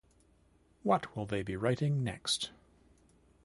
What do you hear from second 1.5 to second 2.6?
writing next?